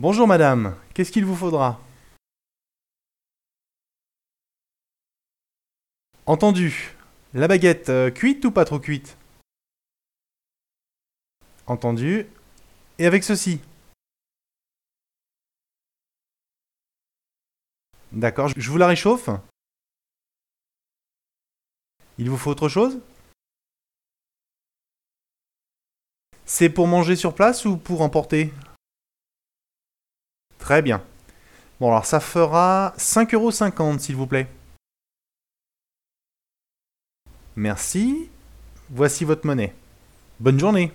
Bonjour 0.00 0.28
madame, 0.28 0.76
qu'est-ce 0.94 1.10
qu'il 1.10 1.24
vous 1.24 1.34
faudra? 1.34 1.80
Entendu. 6.24 6.94
La 7.34 7.48
baguette, 7.48 7.88
euh, 7.88 8.08
cuite 8.08 8.44
ou 8.44 8.52
pas 8.52 8.64
trop 8.64 8.78
cuite? 8.78 9.16
Entendu. 11.66 12.28
Et 13.00 13.06
avec 13.06 13.24
ceci? 13.24 13.60
D'accord, 18.12 18.50
je 18.56 18.70
vous 18.70 18.78
la 18.78 18.86
réchauffe. 18.86 19.30
Il 22.18 22.30
vous 22.30 22.38
faut 22.38 22.52
autre 22.52 22.68
chose? 22.68 23.00
C'est 26.44 26.70
pour 26.70 26.86
manger 26.86 27.16
sur 27.16 27.34
place 27.34 27.64
ou 27.64 27.76
pour 27.76 28.00
emporter? 28.02 28.52
Très 30.68 30.82
bien. 30.82 31.00
Bon 31.80 31.88
alors 31.88 32.04
ça 32.04 32.20
fera 32.20 32.92
5,50€ 32.98 34.00
s'il 34.00 34.16
vous 34.16 34.26
plaît. 34.26 34.46
Merci. 37.56 38.28
Voici 38.90 39.24
votre 39.24 39.46
monnaie. 39.46 39.74
Bonne 40.40 40.60
journée. 40.60 40.92